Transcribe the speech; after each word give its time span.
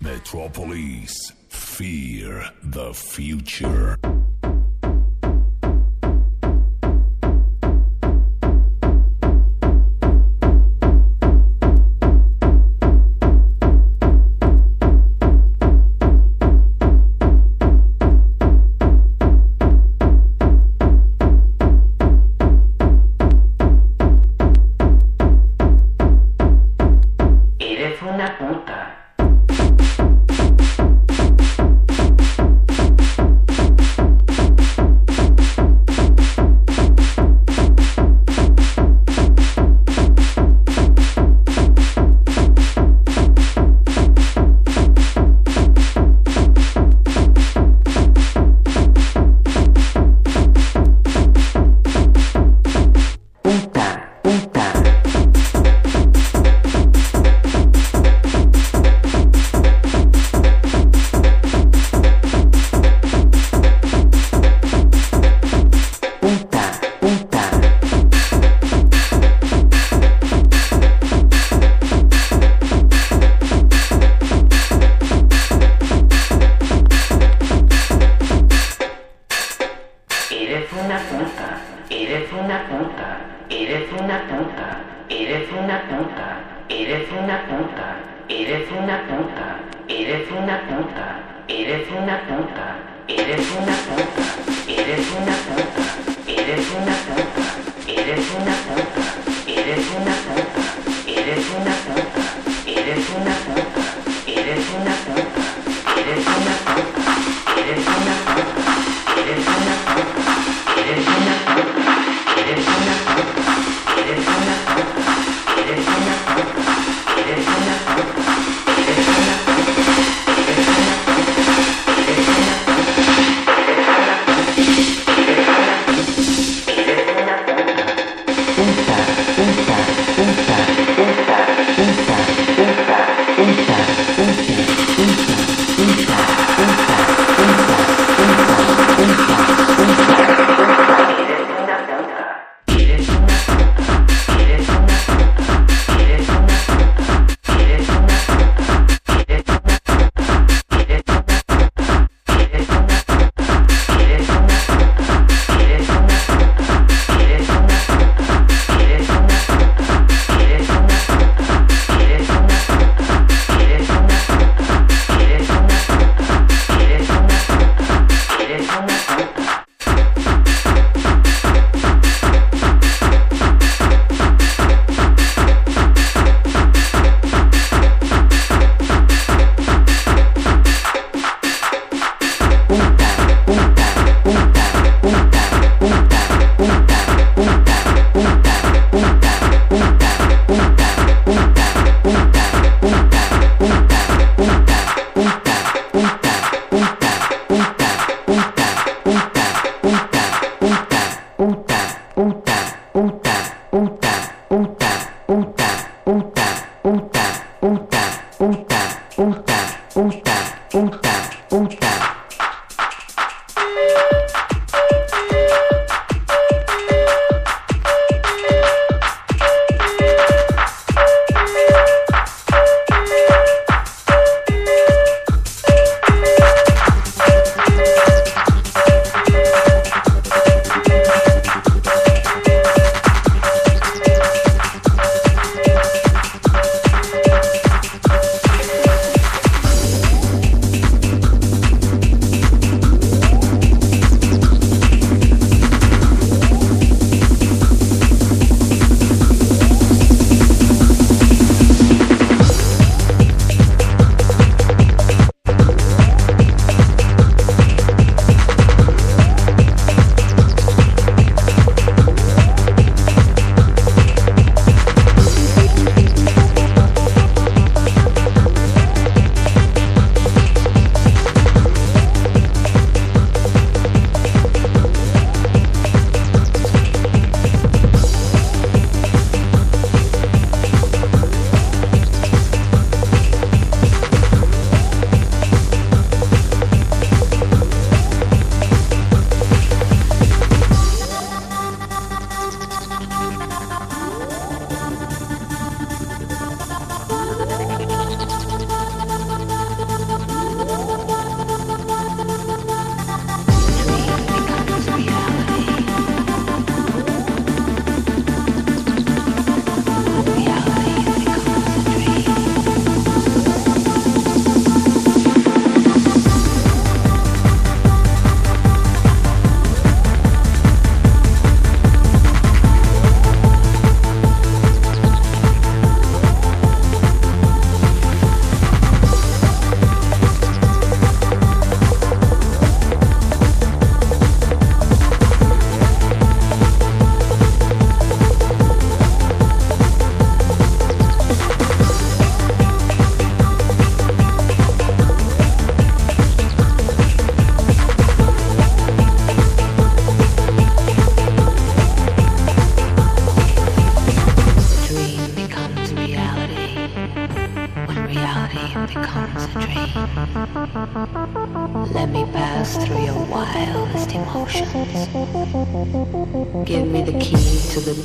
Metropolis. 0.00 1.12
Fear 1.48 2.50
the 2.62 2.92
future. 2.92 3.96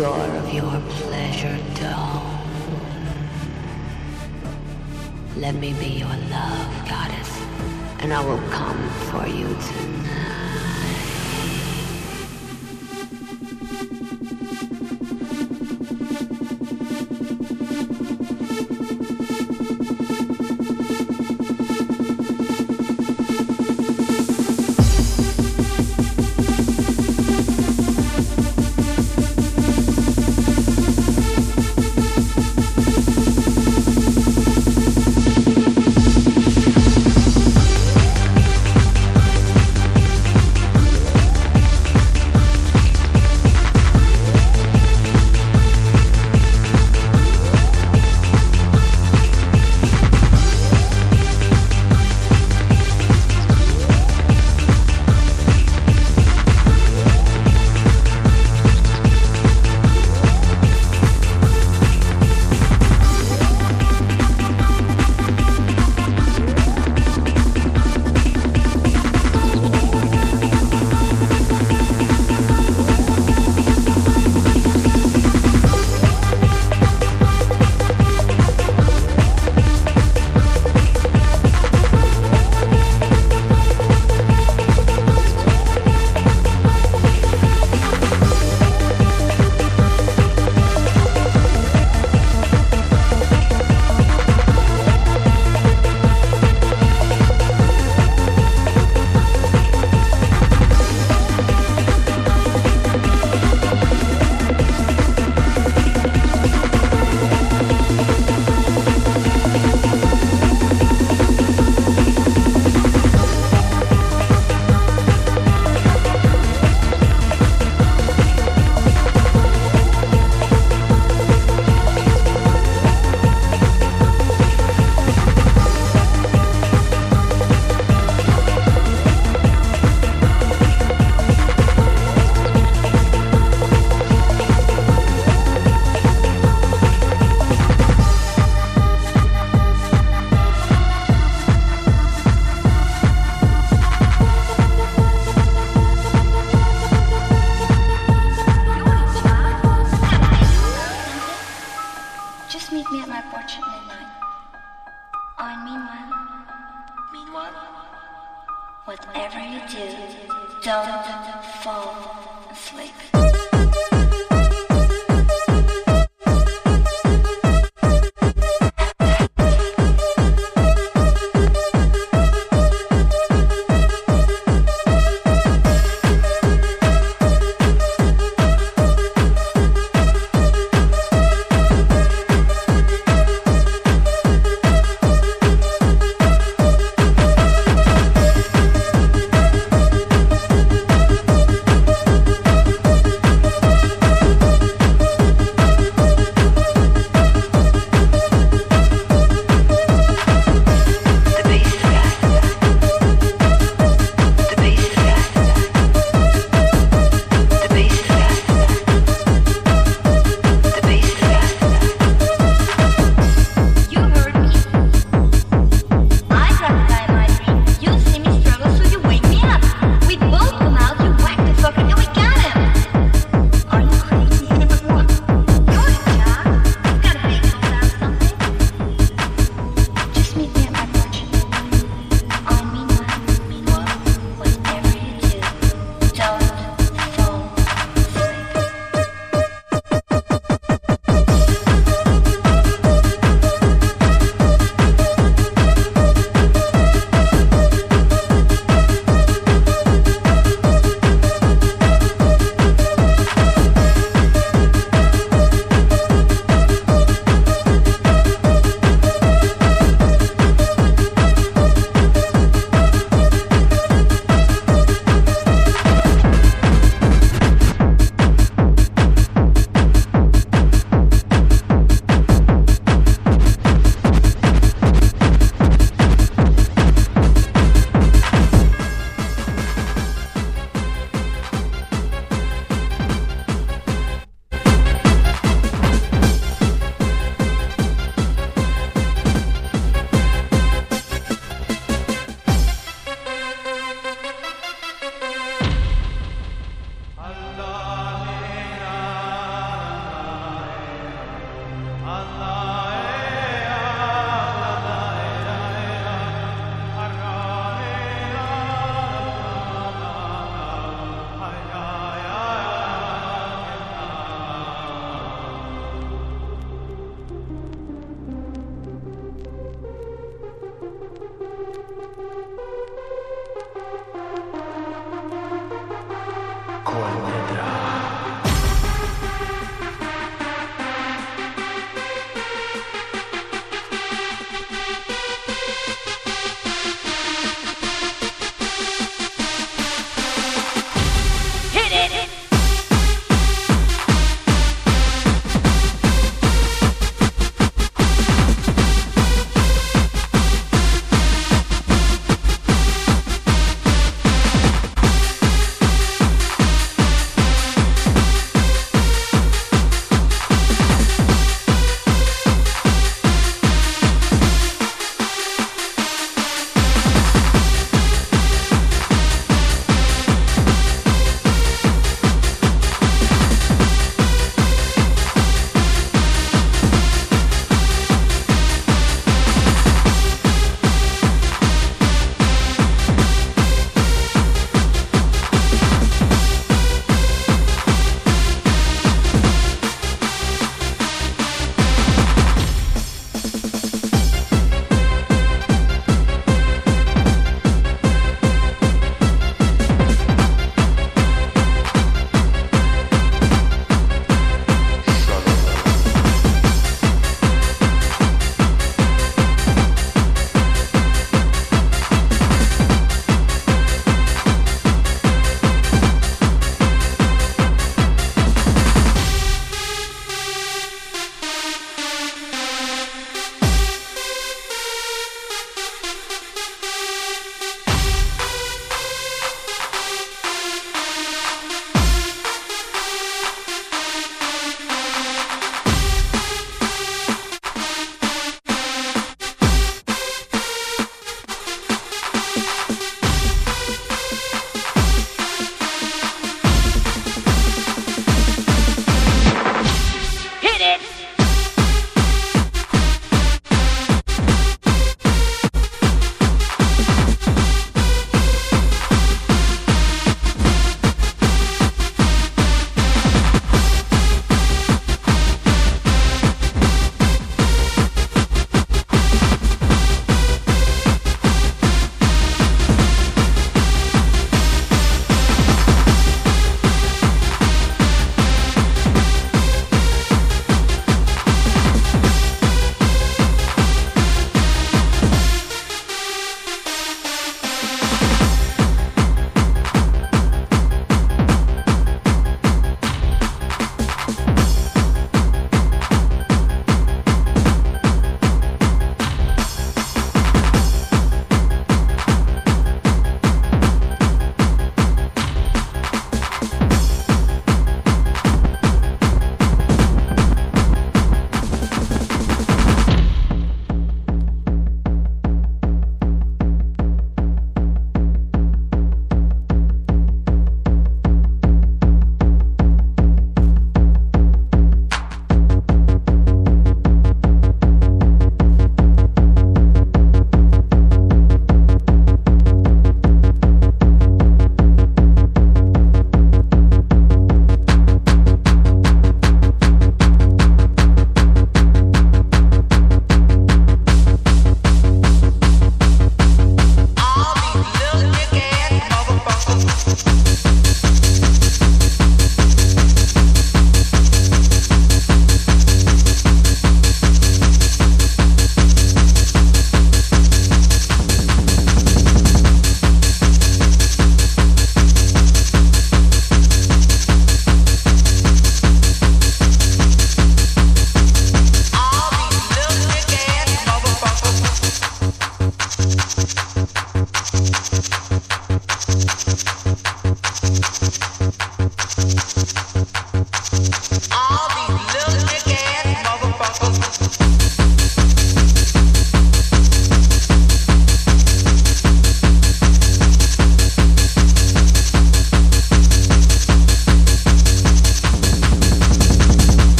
Key 0.00 0.29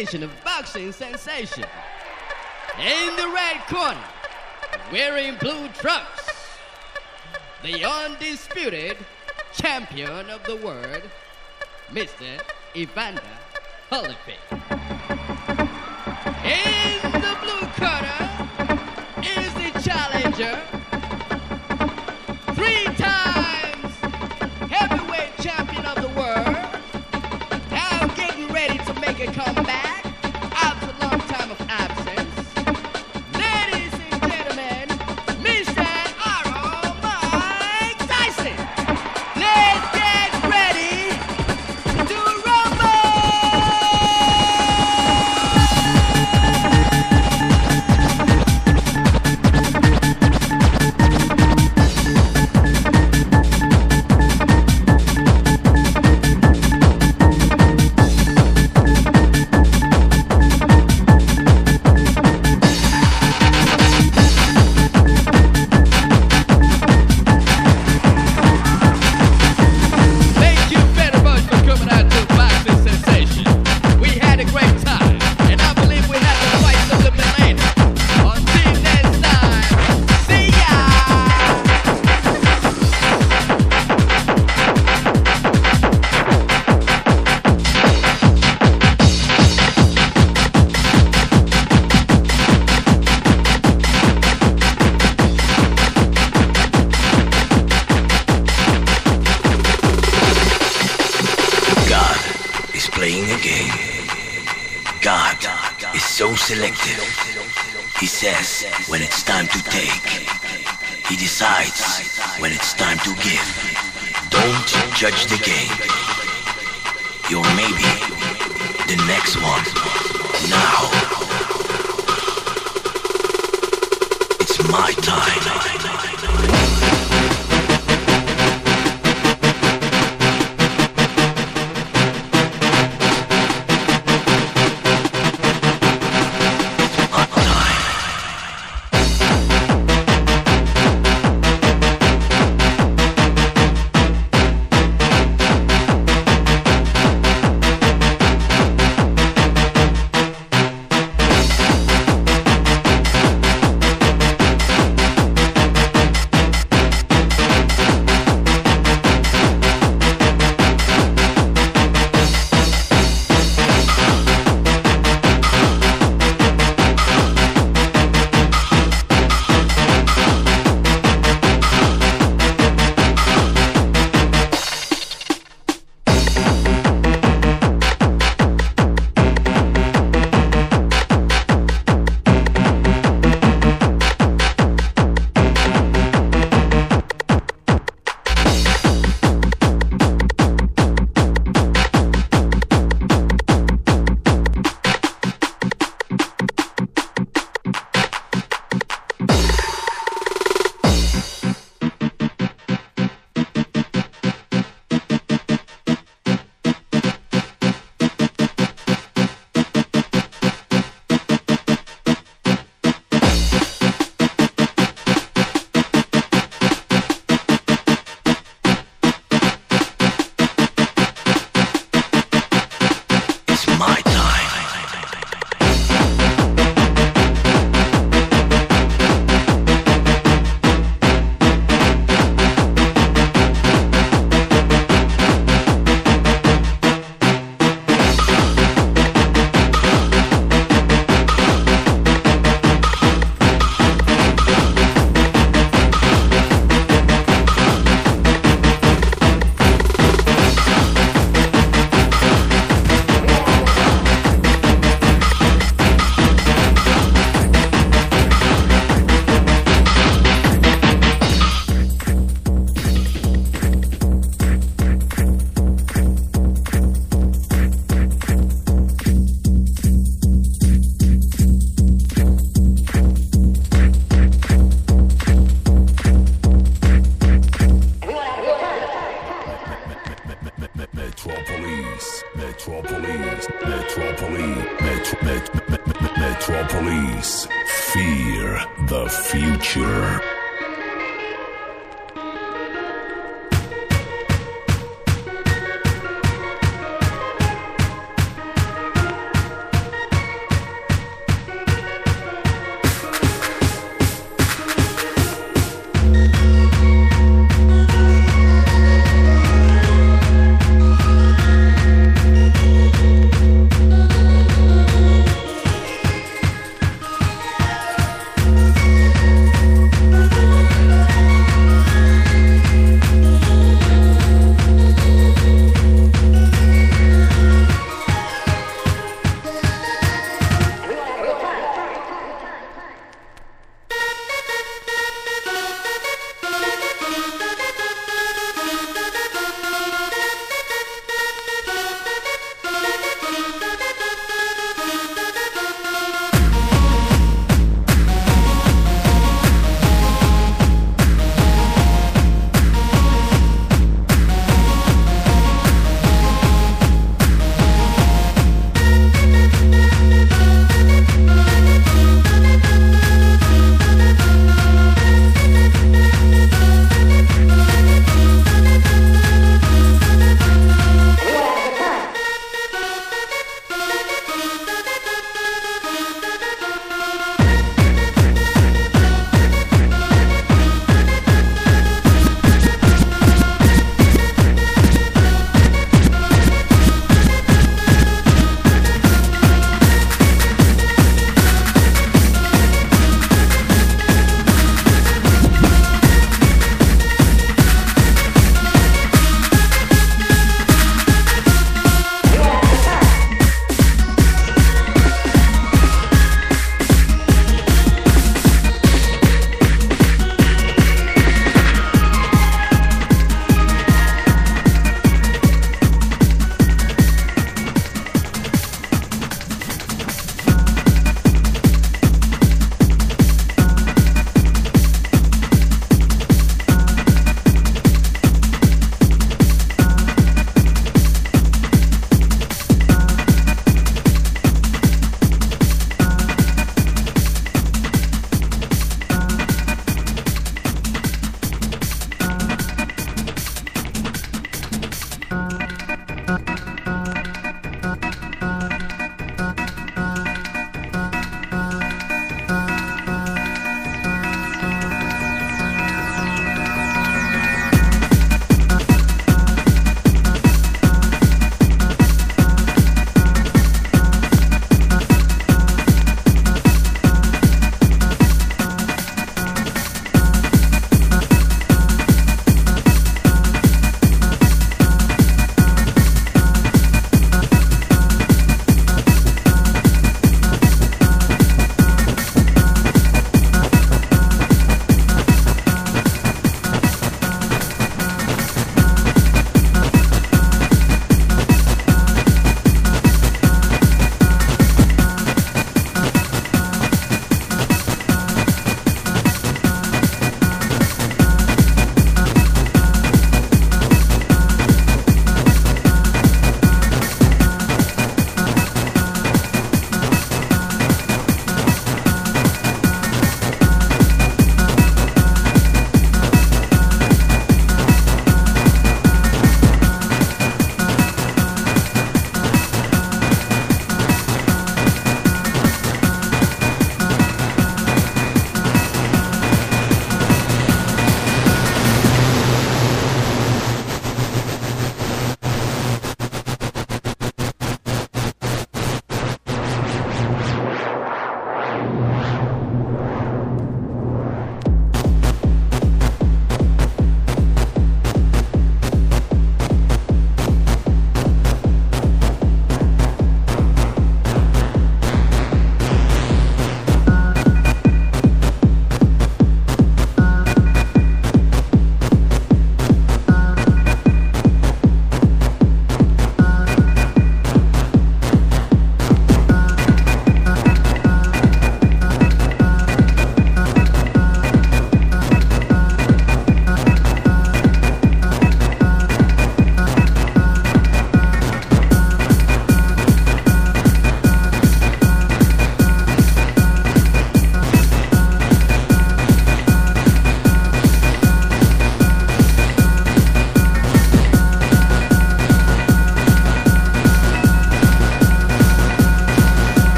edition 0.00 0.22
of 0.22 0.44
Boxing 0.44 0.92
Sensation. 0.92 1.66
In 2.78 3.16
the 3.16 3.28
red 3.28 3.58
corner, 3.66 4.02
wearing 4.90 5.34
blue 5.36 5.68
trunks, 5.74 6.56
the 7.62 7.84
undisputed 7.84 8.96
champion 9.52 10.30
of 10.30 10.42
the 10.44 10.56
world, 10.56 11.02
Mr. 11.92 12.40
Evander 12.74 13.20
Holyfield. 13.92 14.49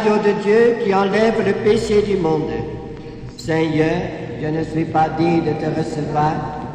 De 0.00 0.42
Dieu 0.42 0.76
qui 0.82 0.94
enlève 0.94 1.34
le 1.44 1.52
péché 1.52 2.00
du 2.02 2.16
monde. 2.16 2.50
Seigneur, 3.36 3.90
je 4.40 4.46
ne 4.46 4.64
suis 4.64 4.84
pas 4.86 5.08
digne 5.18 5.42
de 5.42 5.52
te 5.52 5.66
recevoir, 5.78 6.32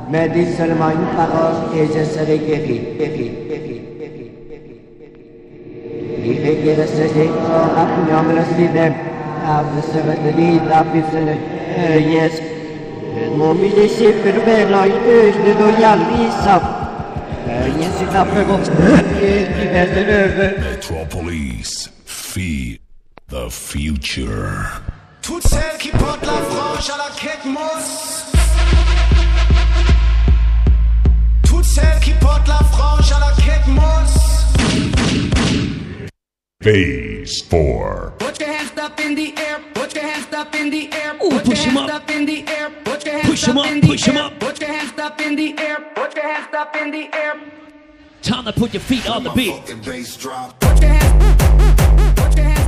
mais 0.10 0.30
dis 0.30 0.54
seulement 0.54 0.90
une 0.90 1.16
parole 1.16 1.76
et 1.76 1.88
je 1.88 2.04
serai 2.06 2.38
guéri, 2.38 2.82
guéri, 3.00 3.32
guéri, 3.50 3.82
future. 24.12 24.82
Toutes 25.22 25.46
celles 25.48 25.78
qui 25.80 25.90
portent 25.90 26.26
la 26.26 26.32
frange 26.50 26.90
à 26.90 26.98
la 26.98 27.10
Kate 27.20 27.46
Moss. 27.46 28.24
Toutes 31.44 31.66
celles 31.66 32.00
qui 32.02 32.12
portent 32.14 32.48
la 32.48 32.60
frange 32.72 33.12
à 33.12 33.20
la 33.20 33.32
Kate 33.44 33.68
Moss. 33.68 34.14
Phase 36.64 37.42
4. 37.50 38.14
Put 38.20 38.40
your 38.40 38.50
hands 38.50 38.72
up 38.78 39.00
in 39.00 39.16
the 39.16 39.34
air. 39.38 39.60
Put 39.74 39.94
your 39.94 40.04
hands 40.06 40.28
up 40.34 40.56
in 40.56 40.70
the 40.70 40.90
air. 40.94 41.14
Ooh, 41.24 41.30
Put 41.30 41.44
push 41.46 41.66
your 41.66 41.68
'em 41.70 41.76
hands 41.78 41.92
up. 41.92 41.96
up 42.04 42.12
in 42.12 42.26
the 42.26 42.46
air. 42.48 42.70
Put 42.86 43.06
your 43.06 43.14
hands 43.16 43.28
Push 43.30 43.48
'em 43.48 43.58
up 43.58 43.66
up, 43.66 43.72
in 43.72 43.82
the 43.82 43.88
push 43.88 44.08
'em 44.08 44.18
air. 44.18 44.24
up. 44.24 44.40
Put 44.40 44.62
your 44.62 44.70
hands 44.70 45.00
up 45.00 45.22
in 45.22 45.36
the 45.36 45.56
air. 45.60 45.78
Put 45.96 46.16
your 46.16 46.26
hands 46.34 46.54
up 46.58 46.76
in 46.82 46.92
the 46.92 47.10
air. 47.14 47.34
Time 48.22 48.46
to 48.46 48.54
put 48.54 48.74
your 48.74 48.82
feet 48.82 49.08
on 49.10 49.24
the 49.24 49.30
beat. 49.32 49.54
Fucking 49.54 49.82
bass 49.82 50.16
drop. 50.18 50.60
Put 50.60 50.82
your 50.82 50.92
hands. 50.92 52.16
Put 52.16 52.36
your 52.36 52.46
hands. 52.46 52.67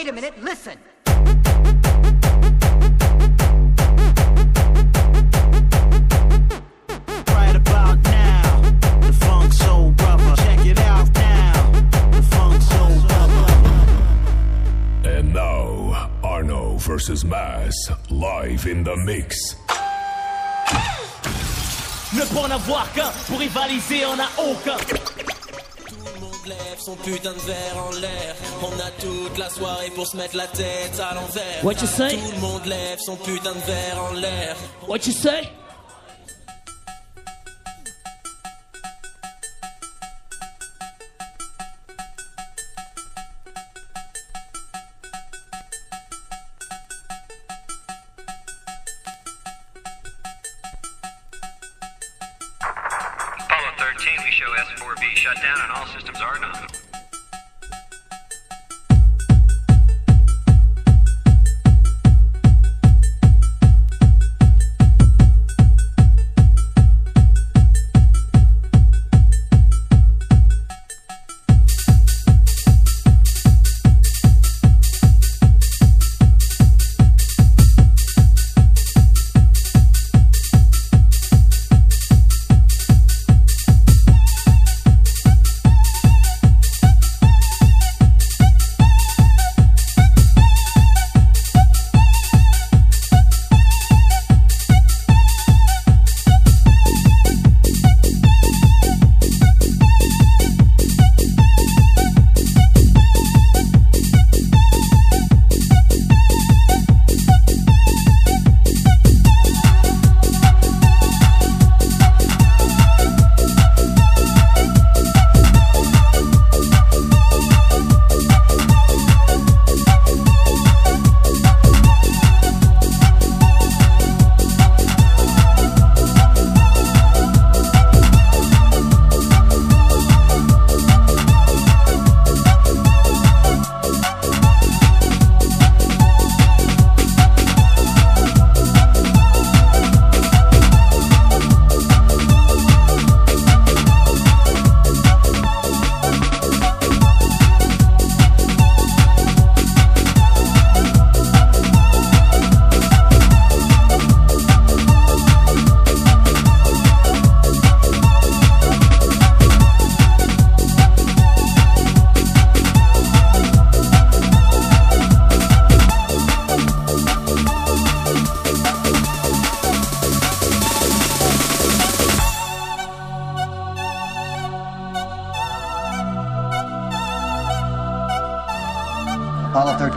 Wait, 0.00 0.06
wait, 0.06 0.14
wait 0.14 0.24
a 0.24 0.32
minute, 0.32 0.42
listen. 0.42 0.78
Right 7.26 7.56
about 7.56 8.02
now, 8.04 8.60
the 9.00 9.12
funk 9.12 9.52
soul 9.52 9.90
brother. 9.90 10.36
Check 10.36 10.64
it 10.64 10.78
out 10.80 11.12
now, 11.12 11.70
the 12.12 12.22
funk 12.22 12.62
soul 12.62 13.00
brother. 13.08 13.44
And 15.04 15.34
now, 15.34 16.10
Arno 16.24 16.76
versus 16.78 17.24
Mass, 17.26 17.74
live 18.08 18.66
in 18.66 18.82
the 18.84 18.96
mix. 18.96 19.56
Ne 22.14 22.24
pas 22.34 22.40
en 22.40 22.50
avoir 22.50 22.90
qu'un 22.94 23.12
pour 23.28 23.38
rivaliser, 23.38 24.06
on 24.06 24.18
a 24.18 24.28
aucun. 24.38 24.78
Lève 26.50 26.80
son 26.80 26.96
putain 26.96 27.32
de 27.32 27.38
verre 27.38 27.76
en 27.86 27.92
l'air. 27.92 28.34
On 28.60 28.74
a 28.80 28.90
toute 28.98 29.38
la 29.38 29.48
soirée 29.48 29.90
pour 29.94 30.04
se 30.04 30.16
mettre 30.16 30.36
la 30.36 30.48
tête 30.48 30.98
à 30.98 31.14
l'envers. 31.14 31.62
What 31.62 31.74
you 31.74 31.86
say? 31.86 32.16
Tout 32.16 32.32
le 32.34 32.40
monde 32.40 32.66
lève 32.66 32.98
son 32.98 33.14
putain 33.14 33.52
de 33.52 33.60
verre 33.60 34.02
en 34.10 34.14
l'air. 34.14 34.56
What 34.88 34.98
you 35.06 35.12
say? 35.12 35.48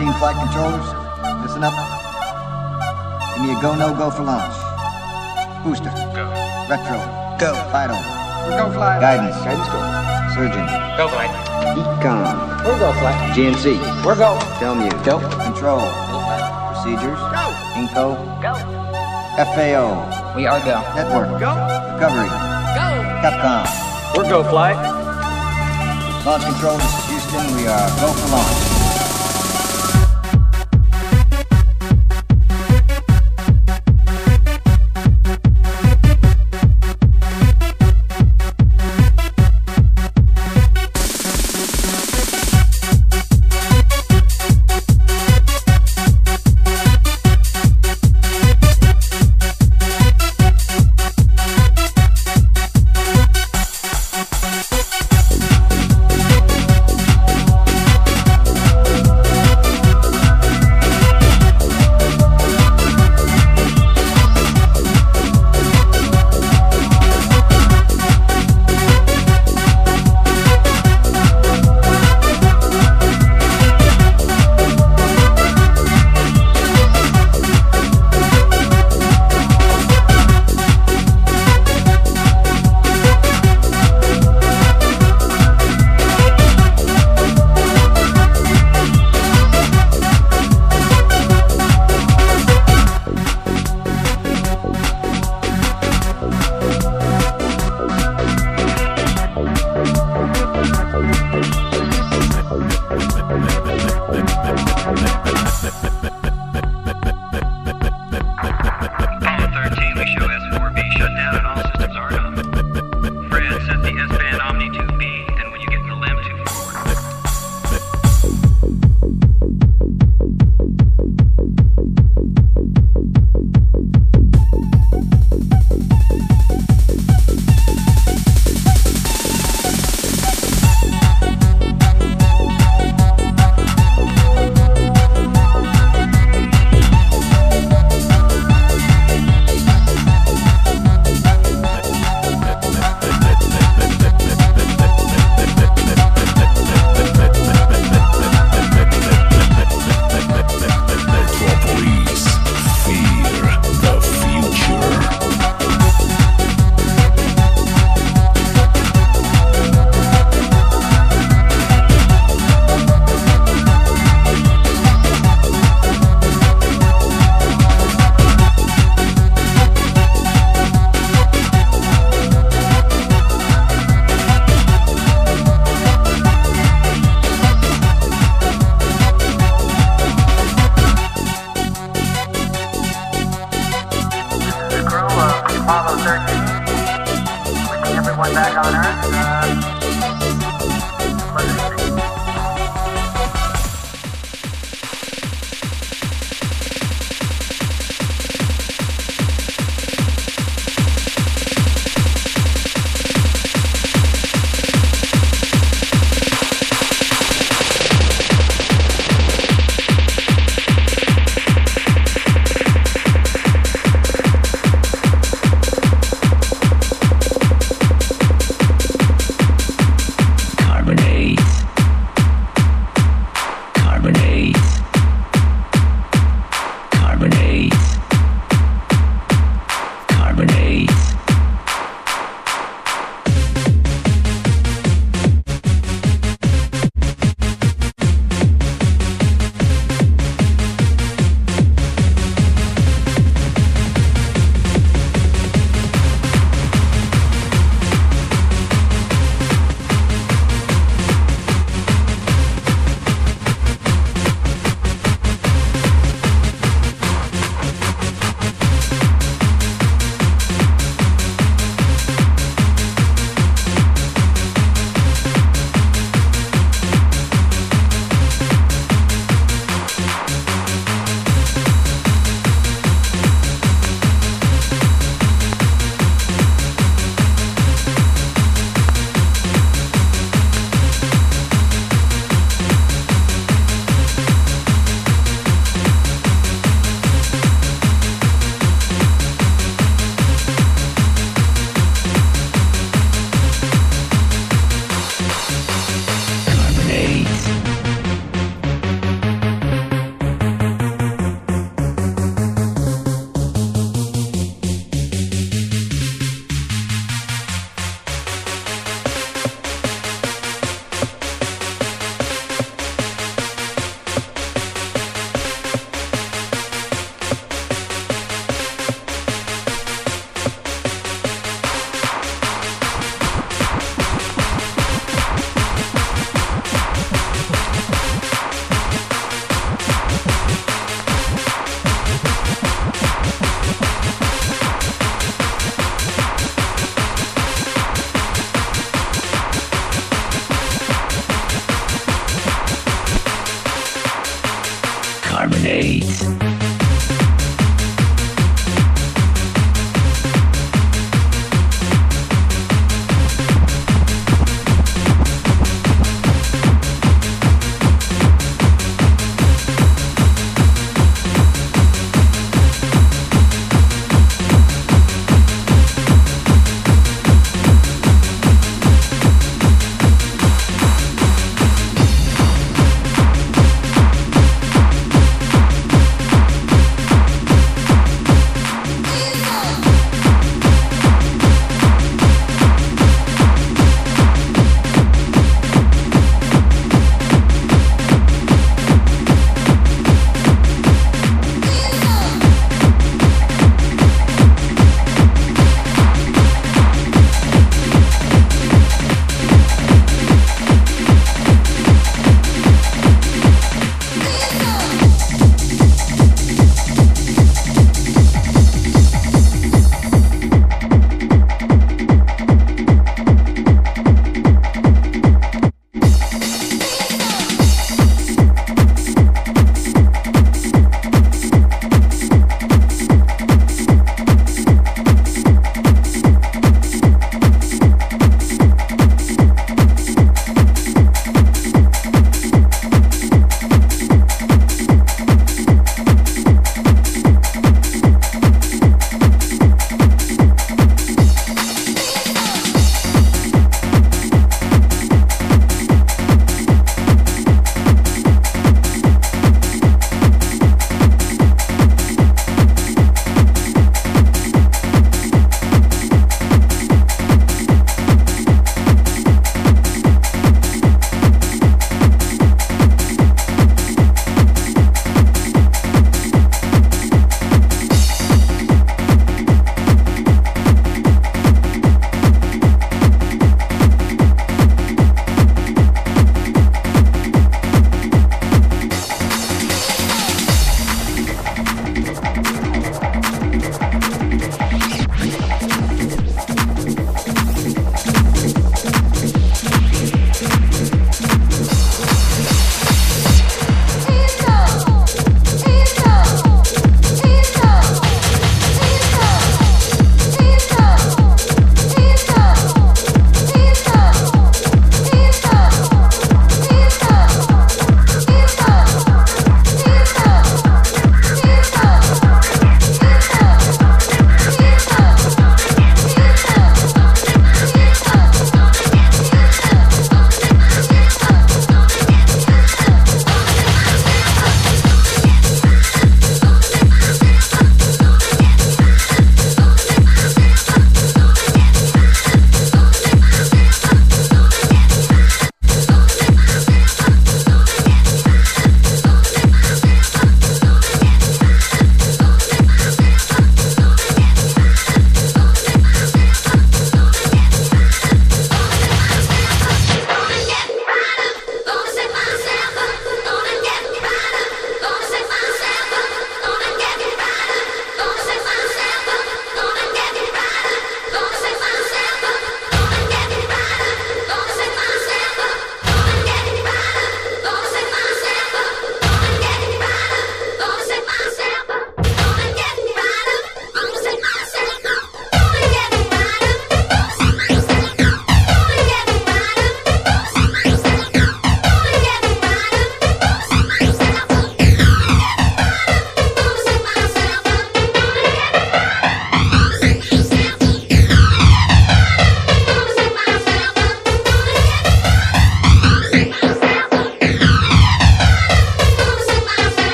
13 0.00 0.16
flight 0.16 0.36
controllers, 0.40 0.88
listen 1.44 1.60
up. 1.60 1.76
Give 3.36 3.44
me 3.44 3.52
a 3.52 3.60
go, 3.60 3.76
no 3.76 3.92
go 3.92 4.08
for 4.08 4.22
launch. 4.22 4.56
Booster. 5.62 5.92
Go. 6.16 6.24
Retro. 6.72 6.96
Go. 7.36 7.52
FIDO. 7.68 8.00
Go 8.48 8.72
fly. 8.72 8.96
Guidance. 8.96 9.36
Guidance 9.44 9.68
go. 9.68 9.80
Surgeon. 10.32 10.64
Go, 10.96 11.04
Mike. 11.12 11.28
EECOM. 11.76 12.64
We're 12.64 12.78
go 12.80 12.92
fly. 12.96 13.12
GNC. 13.36 13.76
We're 14.02 14.16
go. 14.16 14.40
Telmu. 14.56 14.88
Go. 15.04 15.20
Control. 15.44 15.84
Procedures. 16.72 17.20
Go. 17.36 17.44
Inco. 17.76 18.16
Go. 18.40 18.56
FAO. 19.52 20.32
We 20.34 20.46
are 20.46 20.60
go. 20.64 20.80
Network. 20.96 21.28
Go. 21.44 21.52
Recovery. 21.92 22.32
Go. 22.72 22.88
Capcom. 23.20 24.16
We're 24.16 24.30
go 24.30 24.44
fly. 24.44 24.72
Launch 26.24 26.44
control, 26.44 26.78
this 26.78 26.86
is 26.86 27.04
Houston. 27.10 27.56
We 27.56 27.66
are 27.66 27.88
go 28.00 28.12
for 28.14 28.28
launch. 28.28 28.69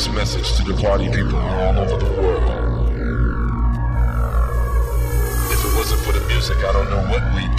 This 0.00 0.14
message 0.14 0.56
to 0.56 0.62
the 0.64 0.72
party 0.80 1.10
people 1.10 1.38
all 1.38 1.78
over 1.78 2.02
the 2.02 2.10
world. 2.22 2.88
If 5.52 5.60
it 5.62 5.76
wasn't 5.76 6.00
for 6.00 6.12
the 6.12 6.26
music, 6.26 6.56
I 6.56 6.72
don't 6.72 6.88
know 6.88 7.02
what 7.12 7.22
we'd 7.34 7.49